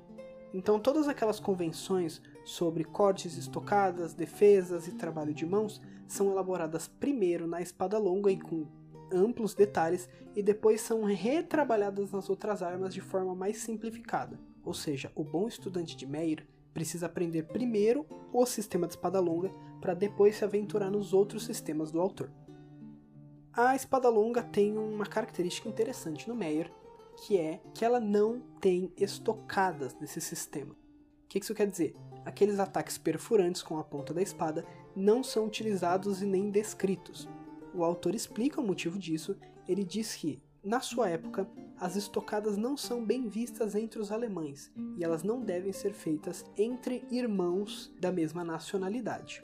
Então 0.53 0.79
todas 0.79 1.07
aquelas 1.07 1.39
convenções 1.39 2.21
sobre 2.45 2.83
cortes, 2.83 3.37
estocadas, 3.37 4.13
defesas 4.13 4.87
e 4.87 4.93
trabalho 4.93 5.33
de 5.33 5.45
mãos 5.45 5.81
são 6.07 6.31
elaboradas 6.31 6.87
primeiro 6.87 7.47
na 7.47 7.61
espada 7.61 7.97
longa 7.97 8.31
e 8.31 8.39
com 8.39 8.65
amplos 9.11 9.53
detalhes 9.53 10.09
e 10.35 10.41
depois 10.41 10.81
são 10.81 11.03
retrabalhadas 11.03 12.11
nas 12.11 12.29
outras 12.29 12.61
armas 12.61 12.93
de 12.93 13.01
forma 13.01 13.35
mais 13.35 13.57
simplificada. 13.57 14.39
Ou 14.63 14.73
seja, 14.73 15.11
o 15.15 15.23
bom 15.23 15.47
estudante 15.47 15.95
de 15.95 16.05
Meyer 16.05 16.45
precisa 16.73 17.07
aprender 17.07 17.43
primeiro 17.43 18.05
o 18.31 18.45
sistema 18.45 18.85
de 18.85 18.93
espada 18.93 19.19
longa 19.19 19.51
para 19.81 19.93
depois 19.93 20.35
se 20.35 20.43
aventurar 20.43 20.91
nos 20.91 21.13
outros 21.13 21.45
sistemas 21.45 21.91
do 21.91 21.99
autor. 21.99 22.31
A 23.51 23.75
espada 23.75 24.09
longa 24.09 24.43
tem 24.43 24.77
uma 24.77 25.05
característica 25.05 25.67
interessante 25.67 26.27
no 26.27 26.35
Meyer, 26.35 26.71
que 27.17 27.37
é 27.37 27.59
que 27.73 27.83
ela 27.83 27.99
não 27.99 28.41
tem 28.61 28.91
estocadas 28.97 29.95
nesse 29.99 30.21
sistema. 30.21 30.73
O 30.73 31.27
que 31.27 31.39
isso 31.39 31.55
quer 31.55 31.67
dizer? 31.67 31.95
Aqueles 32.25 32.59
ataques 32.59 32.97
perfurantes 32.97 33.61
com 33.61 33.77
a 33.77 33.83
ponta 33.83 34.13
da 34.13 34.21
espada 34.21 34.65
não 34.95 35.23
são 35.23 35.45
utilizados 35.45 36.21
e 36.21 36.25
nem 36.25 36.49
descritos. 36.49 37.27
O 37.73 37.83
autor 37.83 38.15
explica 38.15 38.61
o 38.61 38.63
motivo 38.65 38.97
disso, 38.97 39.35
ele 39.67 39.83
diz 39.83 40.15
que 40.15 40.41
na 40.67 40.81
sua 40.81 41.07
época, 41.07 41.47
as 41.79 41.95
estocadas 41.95 42.57
não 42.57 42.75
são 42.75 43.05
bem 43.05 43.29
vistas 43.29 43.73
entre 43.73 44.01
os 44.01 44.11
alemães 44.11 44.69
e 44.97 45.03
elas 45.03 45.23
não 45.23 45.39
devem 45.39 45.71
ser 45.71 45.93
feitas 45.93 46.43
entre 46.57 47.05
irmãos 47.09 47.93
da 48.01 48.11
mesma 48.11 48.43
nacionalidade. 48.43 49.41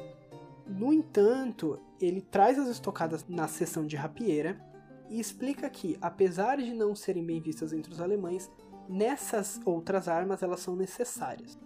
No 0.68 0.92
entanto, 0.92 1.80
ele 2.01 2.20
traz 2.20 2.60
as 2.60 2.68
estocadas 2.68 3.25
na 3.25 3.48
seção 3.48 3.86
de 3.86 3.96
rapieira 3.96 4.60
e 5.10 5.20
explica 5.20 5.70
que, 5.70 5.98
apesar 6.02 6.58
de 6.58 6.74
não 6.74 6.96
serem 6.96 7.26
bem 7.26 7.42
vistas 7.42 7.74
entre 7.74 7.92
os 7.92 8.02
alemães, 8.02 8.50
nessas 8.88 9.60
outras 9.66 10.08
armas 10.08 10.42
elas 10.44 10.60
são 10.60 10.76
necessárias. 10.76 11.58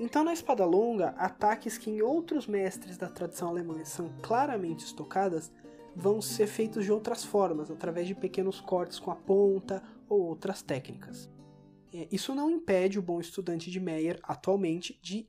Então, 0.00 0.22
na 0.22 0.32
espada 0.32 0.64
longa, 0.64 1.08
ataques 1.18 1.76
que 1.76 1.90
em 1.90 2.00
outros 2.02 2.46
mestres 2.46 2.96
da 2.96 3.08
tradição 3.08 3.48
alemã 3.48 3.84
são 3.84 4.10
claramente 4.22 4.84
estocadas 4.84 5.50
vão 5.94 6.22
ser 6.22 6.46
feitos 6.46 6.84
de 6.84 6.92
outras 6.92 7.24
formas, 7.24 7.70
através 7.70 8.06
de 8.06 8.14
pequenos 8.14 8.60
cortes 8.60 9.00
com 9.00 9.10
a 9.10 9.16
ponta 9.16 9.82
ou 10.08 10.20
outras 10.22 10.62
técnicas. 10.62 11.28
É, 11.92 12.06
isso 12.12 12.34
não 12.34 12.48
impede 12.48 12.98
o 12.98 13.02
bom 13.02 13.18
estudante 13.18 13.68
de 13.70 13.80
Meyer, 13.80 14.20
atualmente, 14.22 14.98
de 15.02 15.26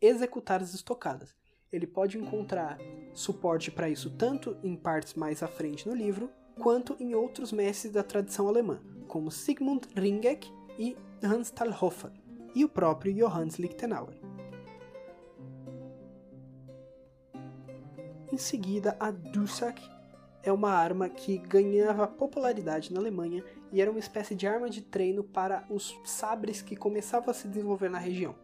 executar 0.00 0.62
as 0.62 0.74
estocadas. 0.74 1.34
Ele 1.72 1.86
pode 1.86 2.18
encontrar 2.18 2.78
suporte 3.12 3.70
para 3.70 3.88
isso 3.88 4.10
tanto 4.10 4.56
em 4.62 4.76
partes 4.76 5.14
mais 5.14 5.42
à 5.42 5.48
frente 5.48 5.88
no 5.88 5.94
livro, 5.94 6.30
quanto 6.62 6.96
em 7.00 7.12
outros 7.12 7.50
mestres 7.50 7.92
da 7.92 8.04
tradição 8.04 8.46
alemã, 8.46 8.80
como 9.08 9.32
Sigmund 9.32 9.88
Ringeck 9.96 10.48
e 10.78 10.96
Hans 11.20 11.50
Talhofer, 11.50 12.12
e 12.54 12.64
o 12.64 12.68
próprio 12.68 13.12
Johannes 13.12 13.58
Lichtenauer. 13.58 14.14
Em 18.32 18.38
seguida, 18.38 18.96
a 19.00 19.10
Dussak 19.10 19.82
é 20.40 20.52
uma 20.52 20.70
arma 20.70 21.08
que 21.08 21.36
ganhava 21.36 22.06
popularidade 22.06 22.94
na 22.94 23.00
Alemanha 23.00 23.44
e 23.72 23.80
era 23.80 23.90
uma 23.90 23.98
espécie 23.98 24.36
de 24.36 24.46
arma 24.46 24.70
de 24.70 24.82
treino 24.82 25.24
para 25.24 25.64
os 25.68 25.98
sabres 26.04 26.62
que 26.62 26.76
começavam 26.76 27.30
a 27.30 27.34
se 27.34 27.48
desenvolver 27.48 27.90
na 27.90 27.98
região. 27.98 28.36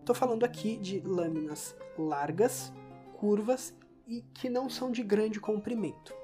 Estou 0.00 0.14
falando 0.14 0.42
aqui 0.42 0.76
de 0.76 0.98
lâminas 1.00 1.76
largas, 1.96 2.72
curvas 3.16 3.72
e 4.08 4.22
que 4.34 4.50
não 4.50 4.68
são 4.68 4.90
de 4.90 5.04
grande 5.04 5.38
comprimento. 5.38 6.23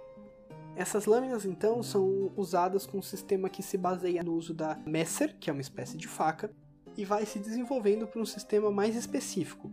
Essas 0.80 1.04
lâminas 1.04 1.44
então 1.44 1.82
são 1.82 2.32
usadas 2.34 2.86
com 2.86 2.96
um 2.96 3.02
sistema 3.02 3.50
que 3.50 3.62
se 3.62 3.76
baseia 3.76 4.22
no 4.22 4.32
uso 4.32 4.54
da 4.54 4.78
Messer, 4.86 5.36
que 5.38 5.50
é 5.50 5.52
uma 5.52 5.60
espécie 5.60 5.94
de 5.98 6.08
faca, 6.08 6.50
e 6.96 7.04
vai 7.04 7.26
se 7.26 7.38
desenvolvendo 7.38 8.06
para 8.06 8.18
um 8.18 8.24
sistema 8.24 8.70
mais 8.70 8.96
específico, 8.96 9.70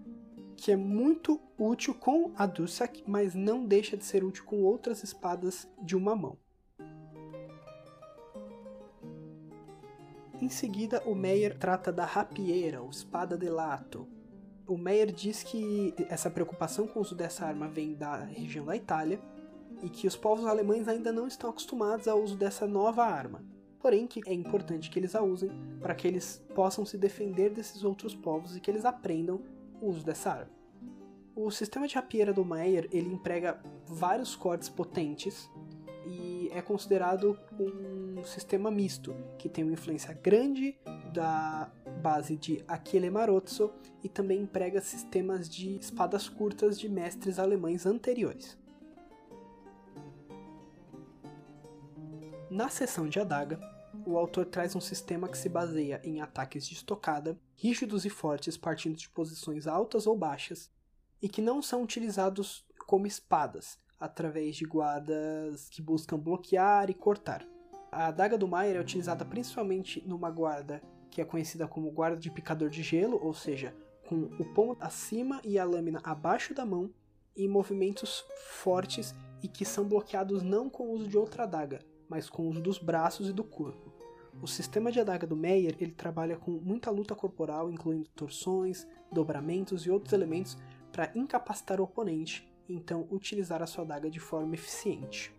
que 0.57 0.69
é 0.69 0.75
muito 0.75 1.39
útil 1.57 1.95
com 1.95 2.33
a 2.35 2.45
Dussak, 2.45 3.05
mas 3.07 3.33
não 3.33 3.65
deixa 3.65 3.95
de 3.95 4.03
ser 4.03 4.21
útil 4.21 4.43
com 4.43 4.61
outras 4.63 5.01
espadas 5.01 5.65
de 5.81 5.95
uma 5.95 6.13
mão. 6.13 6.37
Em 10.41 10.49
seguida, 10.49 11.01
o 11.05 11.15
Meyer 11.15 11.57
trata 11.57 11.89
da 11.89 12.03
rapieira, 12.03 12.81
ou 12.81 12.89
espada 12.89 13.37
de 13.37 13.47
lato. 13.47 14.05
O 14.67 14.77
Meyer 14.77 15.13
diz 15.13 15.41
que 15.41 15.95
essa 16.09 16.29
preocupação 16.29 16.85
com 16.85 16.99
o 16.99 17.01
uso 17.01 17.15
dessa 17.15 17.45
arma 17.45 17.69
vem 17.69 17.95
da 17.95 18.25
região 18.25 18.65
da 18.65 18.75
Itália 18.75 19.21
e 19.81 19.89
que 19.89 20.07
os 20.07 20.15
povos 20.15 20.45
alemães 20.45 20.87
ainda 20.87 21.11
não 21.11 21.27
estão 21.27 21.49
acostumados 21.49 22.07
ao 22.07 22.21
uso 22.21 22.35
dessa 22.35 22.65
nova 22.67 23.03
arma. 23.05 23.43
Porém, 23.79 24.07
que 24.07 24.21
é 24.25 24.33
importante 24.33 24.89
que 24.89 24.99
eles 24.99 25.15
a 25.15 25.21
usem 25.21 25.51
para 25.79 25.95
que 25.95 26.07
eles 26.07 26.43
possam 26.55 26.85
se 26.85 26.97
defender 26.97 27.51
desses 27.51 27.83
outros 27.83 28.15
povos 28.15 28.55
e 28.55 28.59
que 28.59 28.69
eles 28.69 28.85
aprendam 28.85 29.41
o 29.79 29.87
uso 29.87 30.03
dessa 30.03 30.31
arma. 30.31 30.51
O 31.35 31.51
sistema 31.51 31.87
de 31.87 31.95
rapieira 31.95 32.33
do 32.33 32.43
Meyer 32.43 32.89
ele 32.91 33.13
emprega 33.13 33.61
vários 33.85 34.35
cortes 34.35 34.67
potentes 34.67 35.47
e 36.07 36.49
é 36.51 36.61
considerado 36.61 37.37
um 37.59 38.23
sistema 38.23 38.71
misto, 38.71 39.13
que 39.37 39.47
tem 39.47 39.63
uma 39.63 39.73
influência 39.73 40.13
grande 40.13 40.75
da 41.13 41.71
base 42.01 42.35
de 42.35 42.63
Achille 42.67 43.09
Marozzo 43.09 43.71
e 44.03 44.09
também 44.09 44.41
emprega 44.41 44.81
sistemas 44.81 45.47
de 45.49 45.75
espadas 45.77 46.27
curtas 46.27 46.79
de 46.79 46.89
mestres 46.89 47.37
alemães 47.37 47.85
anteriores. 47.85 48.57
Na 52.49 52.69
seção 52.69 53.09
de 53.09 53.19
adaga, 53.19 53.59
o 54.05 54.17
autor 54.17 54.45
traz 54.45 54.73
um 54.73 54.79
sistema 54.79 55.27
que 55.27 55.37
se 55.37 55.49
baseia 55.49 55.99
em 56.01 56.21
ataques 56.21 56.65
de 56.65 56.75
estocada, 56.75 57.37
rígidos 57.55 58.05
e 58.05 58.09
fortes 58.09 58.55
partindo 58.55 58.95
de 58.95 59.09
posições 59.09 59.67
altas 59.67 60.07
ou 60.07 60.17
baixas, 60.17 60.71
e 61.21 61.27
que 61.27 61.41
não 61.41 61.61
são 61.61 61.83
utilizados 61.83 62.65
como 62.85 63.05
espadas, 63.05 63.77
através 63.99 64.55
de 64.55 64.63
guardas 64.63 65.67
que 65.67 65.81
buscam 65.81 66.17
bloquear 66.17 66.89
e 66.89 66.93
cortar. 66.93 67.45
A 67.91 68.07
adaga 68.07 68.37
do 68.37 68.47
Maier 68.47 68.77
é 68.77 68.79
utilizada 68.79 69.25
principalmente 69.25 70.01
numa 70.07 70.31
guarda 70.31 70.81
que 71.09 71.19
é 71.19 71.25
conhecida 71.25 71.67
como 71.67 71.91
guarda 71.91 72.15
de 72.15 72.31
picador 72.31 72.69
de 72.69 72.81
gelo, 72.81 73.19
ou 73.21 73.33
seja, 73.33 73.75
com 74.07 74.15
o 74.39 74.53
pomo 74.53 74.77
acima 74.79 75.41
e 75.43 75.59
a 75.59 75.65
lâmina 75.65 75.99
abaixo 76.01 76.53
da 76.53 76.65
mão, 76.65 76.93
em 77.35 77.49
movimentos 77.49 78.23
fortes 78.51 79.13
e 79.43 79.49
que 79.49 79.65
são 79.65 79.85
bloqueados 79.85 80.43
não 80.43 80.69
com 80.69 80.83
o 80.83 80.91
uso 80.91 81.09
de 81.09 81.17
outra 81.17 81.43
adaga, 81.43 81.79
mas 82.09 82.29
com 82.29 82.43
o 82.43 82.49
uso 82.49 82.61
dos 82.61 82.77
braços 82.77 83.29
e 83.29 83.33
do 83.33 83.43
corpo. 83.43 83.91
O 84.41 84.47
sistema 84.47 84.91
de 84.91 84.99
adaga 84.99 85.25
do 85.25 85.35
Meyer 85.35 85.75
ele 85.79 85.91
trabalha 85.91 86.37
com 86.37 86.51
muita 86.51 86.91
luta 86.91 87.15
corporal, 87.15 87.71
incluindo 87.71 88.07
torções, 88.09 88.87
dobramentos 89.11 89.85
e 89.85 89.89
outros 89.89 90.13
elementos 90.13 90.57
para 90.91 91.11
incapacitar 91.15 91.81
o 91.81 91.83
oponente, 91.83 92.47
então 92.69 93.07
utilizar 93.09 93.63
a 93.63 93.67
sua 93.67 93.83
adaga 93.83 94.09
de 94.09 94.19
forma 94.19 94.53
eficiente. 94.53 95.35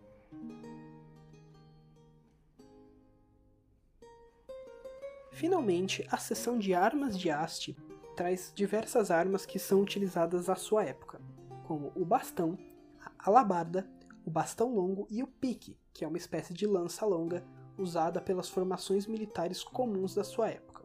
Finalmente, 5.31 6.05
a 6.11 6.17
seção 6.17 6.59
de 6.59 6.73
armas 6.73 7.17
de 7.17 7.29
haste 7.29 7.77
traz 8.17 8.51
diversas 8.53 9.09
armas 9.09 9.45
que 9.45 9.57
são 9.57 9.81
utilizadas 9.81 10.49
à 10.49 10.55
sua 10.55 10.83
época, 10.83 11.21
como 11.63 11.93
o 11.95 12.03
bastão, 12.03 12.57
a 12.99 13.29
alabarda, 13.29 13.87
o 14.25 14.29
bastão 14.29 14.73
longo 14.73 15.07
e 15.09 15.23
o 15.23 15.27
pique, 15.27 15.77
que 15.93 16.03
é 16.03 16.07
uma 16.07 16.17
espécie 16.17 16.53
de 16.53 16.65
lança 16.65 17.05
longa 17.05 17.43
usada 17.77 18.21
pelas 18.21 18.49
formações 18.49 19.07
militares 19.07 19.63
comuns 19.63 20.13
da 20.13 20.23
sua 20.23 20.49
época. 20.49 20.83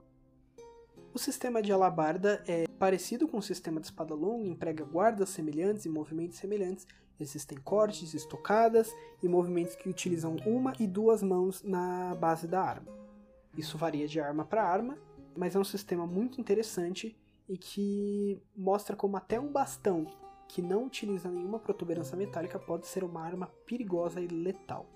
O 1.12 1.18
sistema 1.18 1.62
de 1.62 1.72
alabarda 1.72 2.42
é 2.46 2.66
parecido 2.78 3.28
com 3.28 3.38
o 3.38 3.42
sistema 3.42 3.80
de 3.80 3.86
espada 3.86 4.14
longa, 4.14 4.48
emprega 4.48 4.84
guardas 4.84 5.28
semelhantes 5.28 5.84
e 5.84 5.88
movimentos 5.88 6.38
semelhantes. 6.38 6.86
Existem 7.20 7.56
cortes, 7.58 8.14
estocadas 8.14 8.90
e 9.22 9.28
movimentos 9.28 9.76
que 9.76 9.88
utilizam 9.88 10.34
uma 10.44 10.72
e 10.80 10.86
duas 10.86 11.22
mãos 11.22 11.62
na 11.62 12.14
base 12.16 12.48
da 12.48 12.60
arma. 12.60 12.92
Isso 13.56 13.78
varia 13.78 14.08
de 14.08 14.18
arma 14.18 14.44
para 14.44 14.64
arma, 14.64 14.98
mas 15.36 15.54
é 15.54 15.58
um 15.58 15.64
sistema 15.64 16.04
muito 16.04 16.40
interessante 16.40 17.16
e 17.48 17.56
que 17.56 18.42
mostra 18.56 18.96
como 18.96 19.16
até 19.16 19.38
um 19.38 19.52
bastão 19.52 20.06
que 20.48 20.62
não 20.62 20.86
utiliza 20.86 21.30
nenhuma 21.30 21.58
protuberância 21.58 22.16
metálica 22.16 22.58
pode 22.58 22.86
ser 22.86 23.04
uma 23.04 23.22
arma 23.22 23.46
perigosa 23.66 24.20
e 24.20 24.26
letal. 24.26 24.86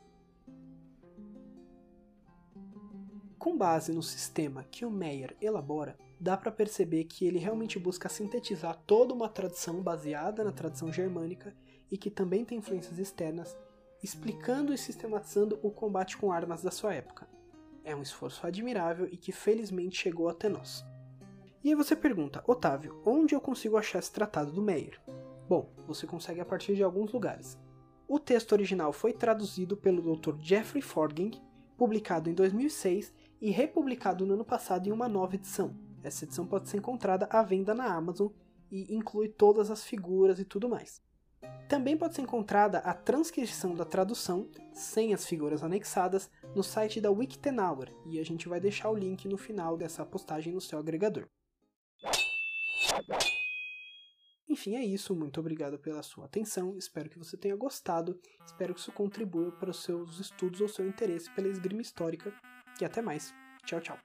Com 3.38 3.56
base 3.56 3.92
no 3.92 4.02
sistema 4.02 4.64
que 4.64 4.84
o 4.84 4.90
Meyer 4.90 5.36
elabora, 5.40 5.96
dá 6.20 6.36
para 6.36 6.50
perceber 6.50 7.04
que 7.04 7.24
ele 7.24 7.38
realmente 7.38 7.78
busca 7.78 8.08
sintetizar 8.08 8.76
toda 8.86 9.14
uma 9.14 9.28
tradição 9.28 9.80
baseada 9.80 10.42
na 10.42 10.52
tradição 10.52 10.92
germânica 10.92 11.54
e 11.90 11.96
que 11.96 12.10
também 12.10 12.44
tem 12.44 12.58
influências 12.58 12.98
externas, 12.98 13.56
explicando 14.02 14.74
e 14.74 14.78
sistematizando 14.78 15.58
o 15.62 15.70
combate 15.70 16.16
com 16.16 16.32
armas 16.32 16.62
da 16.62 16.70
sua 16.70 16.94
época. 16.94 17.28
É 17.84 17.94
um 17.94 18.02
esforço 18.02 18.46
admirável 18.46 19.08
e 19.10 19.16
que 19.16 19.32
felizmente 19.32 19.96
chegou 19.96 20.28
até 20.28 20.48
nós. 20.48 20.84
E 21.62 21.70
aí 21.70 21.74
você 21.74 21.96
pergunta, 21.96 22.42
Otávio, 22.46 23.00
onde 23.04 23.34
eu 23.34 23.40
consigo 23.40 23.76
achar 23.76 23.98
esse 23.98 24.12
tratado 24.12 24.52
do 24.52 24.62
Meyer? 24.62 25.00
Bom, 25.48 25.72
você 25.86 26.06
consegue 26.06 26.40
a 26.40 26.44
partir 26.44 26.74
de 26.74 26.82
alguns 26.82 27.10
lugares. 27.10 27.58
O 28.06 28.18
texto 28.18 28.52
original 28.52 28.92
foi 28.92 29.14
traduzido 29.14 29.76
pelo 29.76 30.14
Dr. 30.14 30.34
Jeffrey 30.40 30.82
Forging, 30.82 31.30
publicado 31.76 32.28
em 32.28 32.34
2006 32.34 33.14
e 33.40 33.50
republicado 33.50 34.26
no 34.26 34.34
ano 34.34 34.44
passado 34.44 34.88
em 34.88 34.92
uma 34.92 35.08
nova 35.08 35.36
edição. 35.36 35.74
Essa 36.02 36.24
edição 36.24 36.46
pode 36.46 36.68
ser 36.68 36.76
encontrada 36.76 37.26
à 37.30 37.42
venda 37.42 37.74
na 37.74 37.84
Amazon 37.84 38.28
e 38.70 38.94
inclui 38.94 39.28
todas 39.28 39.70
as 39.70 39.84
figuras 39.84 40.38
e 40.38 40.44
tudo 40.44 40.68
mais. 40.68 41.00
Também 41.66 41.96
pode 41.96 42.14
ser 42.14 42.22
encontrada 42.22 42.78
a 42.78 42.92
transcrição 42.92 43.74
da 43.74 43.84
tradução, 43.84 44.48
sem 44.72 45.14
as 45.14 45.24
figuras 45.24 45.62
anexadas, 45.62 46.30
no 46.54 46.62
site 46.62 47.00
da 47.00 47.10
Wiktenauer, 47.10 47.92
e 48.06 48.18
a 48.18 48.24
gente 48.24 48.48
vai 48.48 48.60
deixar 48.60 48.90
o 48.90 48.96
link 48.96 49.26
no 49.26 49.38
final 49.38 49.76
dessa 49.76 50.04
postagem 50.04 50.52
no 50.52 50.60
seu 50.60 50.78
agregador. 50.78 51.26
Enfim, 54.58 54.74
é 54.74 54.84
isso. 54.84 55.14
Muito 55.14 55.38
obrigado 55.38 55.78
pela 55.78 56.02
sua 56.02 56.24
atenção. 56.24 56.76
Espero 56.76 57.08
que 57.08 57.16
você 57.16 57.36
tenha 57.36 57.54
gostado. 57.54 58.18
Espero 58.44 58.74
que 58.74 58.80
isso 58.80 58.90
contribua 58.90 59.52
para 59.52 59.70
os 59.70 59.84
seus 59.84 60.18
estudos 60.18 60.60
ou 60.60 60.68
seu 60.68 60.84
interesse 60.84 61.30
pela 61.30 61.46
esgrima 61.46 61.80
histórica. 61.80 62.34
E 62.80 62.84
até 62.84 63.00
mais. 63.00 63.32
Tchau, 63.64 63.80
tchau. 63.80 63.98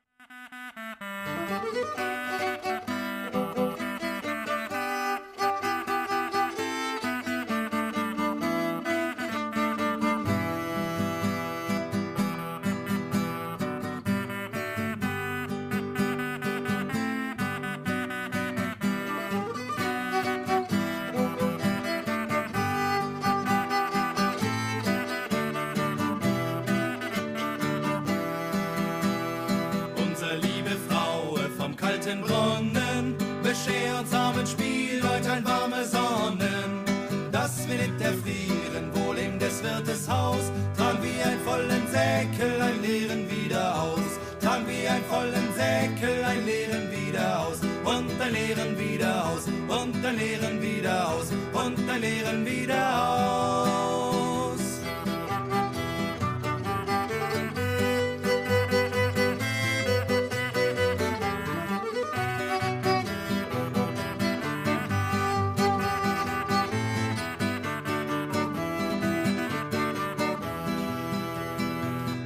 dein 50.14 50.28
Lehren 50.28 50.62
wieder 50.62 51.10
aus, 51.10 51.28
und 51.54 51.88
dein 51.88 52.02
Lehren 52.02 52.46
wieder 52.46 53.04
aus. 53.04 54.60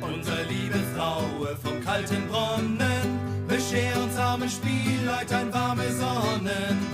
Unsere 0.02 0.44
liebe 0.44 0.80
Frau 0.96 1.22
vom 1.64 1.84
kalten 1.84 2.28
Bronnen, 2.28 3.48
bescher 3.48 4.02
uns 4.04 4.18
armen 4.18 4.50
Spielleut 4.50 5.32
ein 5.32 5.54
warme 5.54 5.90
Sonnen. 5.92 6.87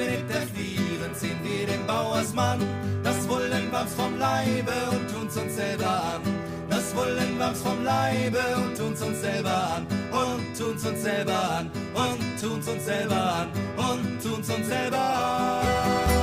Erfrieren, 0.00 1.14
ziehen 1.14 1.38
wir 1.42 1.66
den 1.66 1.86
Bauersmann, 1.86 2.58
das 3.02 3.28
Wollenwams 3.28 3.92
vom 3.94 4.18
Leibe 4.18 4.72
und 4.90 5.10
tun's 5.12 5.36
uns 5.36 5.54
selber 5.54 5.86
an. 5.86 6.22
Das 6.70 6.96
Wollenwams 6.96 7.60
vom 7.60 7.84
Leibe 7.84 8.38
und 8.56 8.76
tun's 8.76 9.02
uns 9.02 9.20
selber 9.20 9.74
an. 9.76 9.86
Und 10.10 10.58
tun's 10.58 10.86
uns 10.86 11.02
selber 11.02 11.50
an. 11.58 11.70
Und 11.94 12.40
tun's 12.40 12.66
uns 12.66 12.84
selber 12.86 13.34
an. 13.34 13.48
Und 13.76 14.22
tun's 14.22 14.48
uns 14.48 14.66
selber 14.66 14.98
an. 14.98 16.21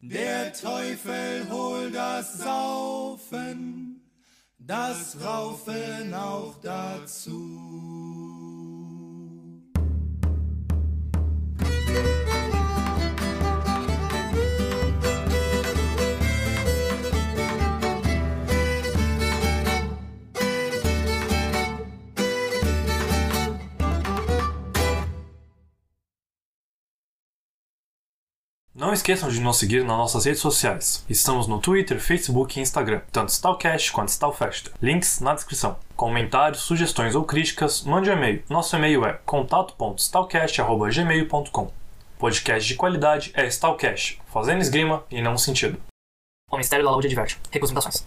Der 0.00 0.52
Teufel 0.52 1.50
holt 1.50 1.92
das 1.92 2.38
Saufen, 2.38 4.00
das 4.56 5.16
Raufen 5.20 6.14
auch 6.14 6.54
dazu. 6.62 8.07
Não 28.78 28.92
esqueçam 28.92 29.28
de 29.28 29.40
nos 29.40 29.56
seguir 29.56 29.84
nas 29.84 29.98
nossas 29.98 30.24
redes 30.24 30.40
sociais. 30.40 31.04
Estamos 31.08 31.48
no 31.48 31.58
Twitter, 31.58 32.00
Facebook 32.00 32.56
e 32.56 32.62
Instagram, 32.62 33.00
tanto 33.10 33.30
Stalcast 33.30 33.90
quanto 33.90 34.10
Stalfesta. 34.10 34.70
Links 34.80 35.18
na 35.18 35.34
descrição. 35.34 35.76
Comentários, 35.96 36.60
sugestões 36.60 37.16
ou 37.16 37.24
críticas, 37.24 37.82
mande 37.82 38.08
um 38.08 38.12
e-mail. 38.12 38.44
Nosso 38.48 38.76
e-mail 38.76 39.04
é 39.04 39.18
contato.stalcast.gmail.com 39.26 41.72
Podcast 42.20 42.68
de 42.68 42.76
qualidade 42.76 43.32
é 43.34 43.48
Stalcast, 43.48 44.22
fazendo 44.32 44.60
esgrima 44.60 45.02
e 45.10 45.20
não 45.20 45.36
sentido. 45.36 45.82
O 46.48 46.54
Ministério 46.54 46.84
da 46.84 46.92
Saúde 46.92 47.08
adverte. 47.08 47.36
Recusa 47.50 47.74
mutações. 47.74 48.06